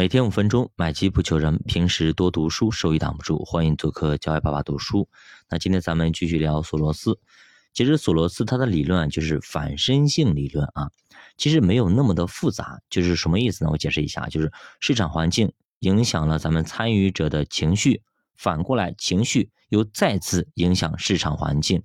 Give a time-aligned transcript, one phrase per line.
[0.00, 1.58] 每天五分钟，买基不求人。
[1.66, 3.44] 平时多读书，收益挡不住。
[3.44, 5.06] 欢迎做客教育爸爸读书。
[5.50, 7.20] 那今天咱们继续聊索罗斯。
[7.74, 10.90] 其实索罗斯他的理论就是反身性理论啊，
[11.36, 12.80] 其实没有那么的复杂。
[12.88, 13.70] 就是什么意思呢？
[13.70, 14.50] 我解释一下，就是
[14.80, 18.02] 市场环境影响了咱们参与者的情绪，
[18.38, 21.82] 反过来情绪又再次影响市场环境。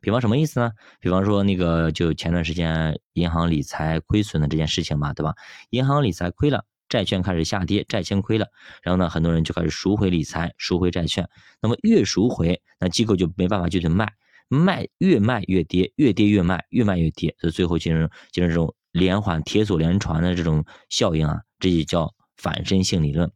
[0.00, 0.70] 比方什么意思呢？
[1.00, 5.34] 比方说那个就前段时间银行理财亏损的这件事情嘛，对吧？
[5.70, 6.64] 银行理财亏了。
[6.90, 8.48] 债券开始下跌，债券亏了，
[8.82, 11.26] 然后呢，很多人就开始赎回理财，赎回债券。
[11.62, 14.12] 那么越赎回，那机构就没办法继续卖，
[14.48, 23.30] 卖越卖越跌，越跌越卖，越卖越跌，所以最后形成形成这种连环铁锁连船的这种效应啊，这就叫反身性理论。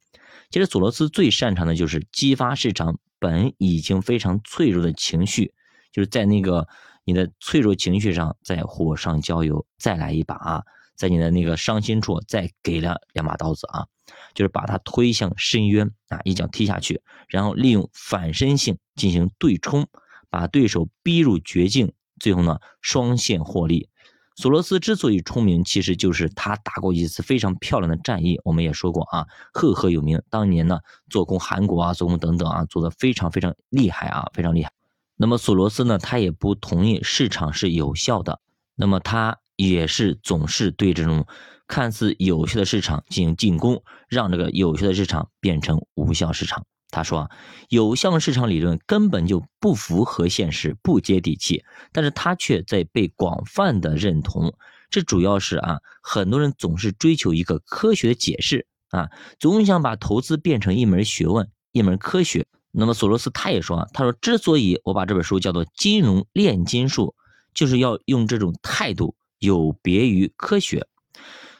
[0.50, 5.54] 其实索罗斯最擅长的就是激发市场本已经非常脆弱的情绪，
[5.92, 6.66] 就是在那个
[7.04, 10.62] 你的脆弱情绪上再火上浇油，再来一把啊。
[10.96, 13.86] 在你的那个伤心处再给了两把刀子啊，
[14.34, 19.86] 就是把他推向深渊啊，一脚踢下去，然后利用反身性进行对冲，
[20.30, 23.88] 把对手逼入绝境，最后呢双线获利。
[24.36, 30.22] 索罗斯之所以聪明，其实就是他打过一次非常漂亮的战役，我们也说过啊，赫赫有名。
[30.28, 34.72] 当年呢做空韩国啊，做空等等啊，做的非常非常厉害啊，非常厉害。
[35.16, 38.40] 那么索罗斯呢，他也不同意市场是有效的，
[38.74, 39.38] 那么他。
[39.56, 41.26] 也是总是对这种
[41.66, 46.66] 看似有效的市场进行进攻，让这个有效的市场变成无效市场。
[46.90, 47.30] 他说啊，
[47.68, 54.54] 有效市场理论根本就不符合现实，不接地气，但是他却在被广泛的认同。
[54.90, 59.10] 这主要是啊，很多人总是追求一个科学的解释啊，
[59.40, 62.46] 总想把投资变成一门学问，一门科学。
[62.70, 67.16] 那么索罗斯他也说啊，他说之所以我把这本书叫做《金融炼金术》，
[67.54, 69.16] 就是要用这种态度。
[69.44, 70.86] 有别于科学，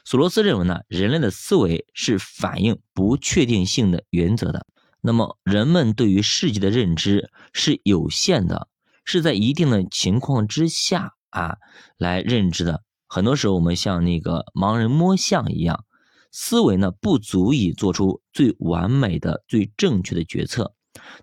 [0.03, 4.65] 索罗斯认为呢，人类的思维是反映不确定性的原则的。
[5.01, 8.67] 那么，人们对于世界的认知是有限的，
[9.03, 11.57] 是在一定的情况之下啊
[11.97, 12.83] 来认知的。
[13.07, 15.85] 很多时候，我们像那个盲人摸象一样，
[16.31, 20.73] 思维呢不足以做出最完美的、最正确的决策。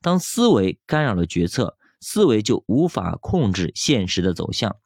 [0.01, 4.77] 当思维干扰了决策，思维就无法控制现实的走向。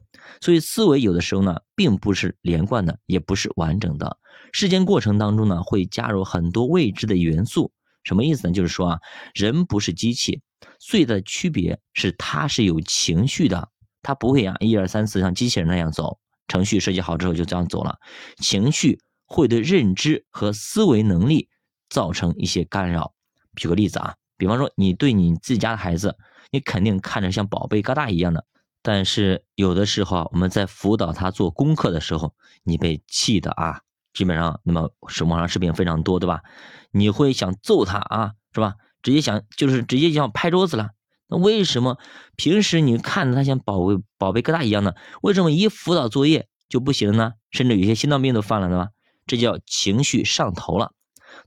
[0.41, 4.19] 所以思维有的时候呢，并不是连贯的，也不是完整的。
[4.53, 7.73] 事件过程当中呢，会加入很多未知的元素。
[8.05, 8.55] 什么意思呢？
[8.55, 9.01] 就是说啊，
[9.35, 10.41] 人不是机器，
[10.79, 13.69] 最大的区别是它是有情绪的，
[14.03, 17.99] 它不会啊一二三四像机器人那样走，程序设计好之后就这样走了。
[18.39, 21.49] 情绪会对认知和思维能力
[21.91, 23.13] 造成一些干扰。
[23.57, 26.17] 举个例子啊，比方说你对你自己家的孩子，
[26.53, 28.47] 你肯定看着像宝贝疙瘩一样的。
[28.87, 33.81] 但是有的时候啊，我们在辅导他做功课的时候，你被气的啊，
[34.15, 36.43] 基本上那么是网上视频非常多，对吧？
[36.93, 38.75] 你会想揍他啊，是吧？
[39.03, 40.91] 直接想就是直接就想拍桌子了。
[41.27, 41.99] 那为什么
[42.37, 47.33] 平时你看着他像宝贝宝贝疙瘩一样的，为什么一辅导作业就不行呢？
[47.51, 48.91] 甚至有些心脏病都犯了，对吧？
[49.27, 50.93] 这叫情绪上头了。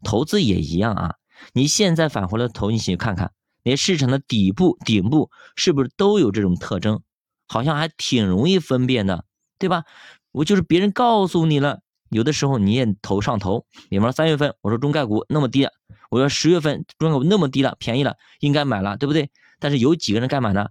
[0.03, 1.15] 投资也一样啊，
[1.53, 3.31] 你现在返回来投，你去看看，
[3.63, 7.01] 连市场的底部、顶部是不是都有这种特征？
[7.49, 9.25] 好像还挺容易分辨的，
[9.57, 9.83] 对吧？
[10.31, 11.79] 我就是别人告诉你了，
[12.09, 13.65] 有的时候你也头上头。
[13.89, 15.71] 比方三月份我说中概股那么低了，
[16.09, 19.31] 我说十月份中概股那么低了，便宜了，应该买了，对不对？
[19.59, 20.67] 但是有几个人该买呢？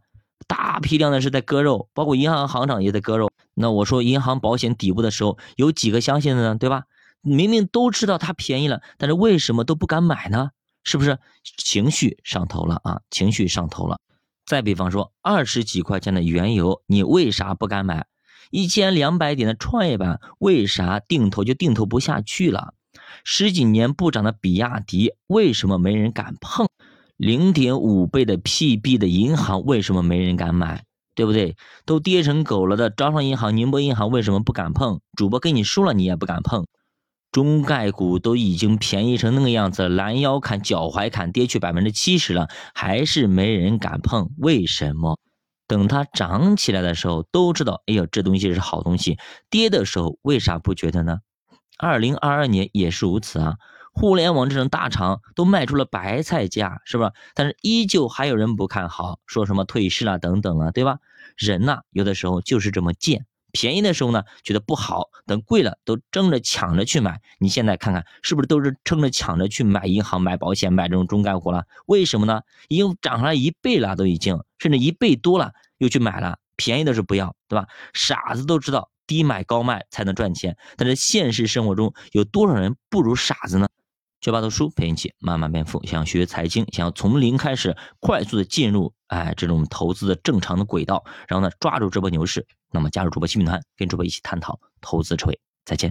[0.46, 3.30] 大批量的是在割肉，包括银行行长也在割肉。
[3.54, 6.54] 那我说银行保险底部的时候，有几个相信的呢？
[6.54, 6.84] 对吧？
[7.20, 10.50] 明明都知道它便宜了，但是为什么都不敢买呢？
[10.84, 11.18] 是不是
[11.58, 13.00] 情绪上头了啊？
[13.10, 13.98] 情绪上头了。
[14.48, 18.06] 再比方说，二十几块钱的原油，你为啥不敢买？
[18.50, 22.72] 一千两百点的创业板，为啥定投就定投不下去了？
[23.24, 26.66] 十几年不涨的比亚迪，为什么没人敢碰？
[27.18, 30.82] 零点五倍的 PB 的银行，为什么没人敢买？
[31.14, 31.54] 对不对？
[31.84, 35.00] 都跌成狗了的招商银行、宁波银行，为什么不敢碰？
[35.14, 36.64] 主播跟你说了，你也不敢碰。
[37.30, 44.30] 中概股都已经便宜成那个样子，拦腰砍、脚踝砍，跌去百分之七十了，还是没人敢碰。
[44.38, 45.18] 为什么？
[45.66, 49.18] 等它涨起来的时候，都知道，哎呦，这东西是好东西。
[49.50, 51.18] 跌的时候，为啥不觉得呢？
[51.78, 53.56] 二零二二年也是如此啊。
[53.92, 57.12] 互联网这种大厂都卖出了白菜价，是吧？
[57.34, 60.98] 但是依旧还有人不看好，说什么退市了等等啊，对吧？
[61.36, 63.26] 人呐，有的时候就是这么贱。
[63.58, 67.20] 便宜的时候呢，觉得不好；等贵了，都争着抢着去买。
[67.40, 71.64] 你现在看看，是不是都是争着抢着去买银行、买保险、买这种中概股了？
[71.86, 72.42] 为什么呢？
[72.68, 76.38] 已经涨上来一倍了，都已经，甚至一倍多了，又去买了。
[76.54, 77.66] 便宜的是不要，对吧？
[77.94, 83.67] 傻子都知道低买高卖才能赚钱，但是现实生活中有多少人不如傻子呢？
[84.20, 95.38] 学霸读书陪你一起慢慢变富，想学财经，想要从零开始快速的进入哎这种投资的正常的轨道，然后呢抓住这波牛市，那么加入主播新品团，跟主播一起探讨投资智慧。
[95.64, 95.86] 再见。